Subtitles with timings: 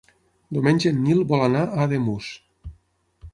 [0.55, 2.31] Diumenge en Nil vol anar a Ademús.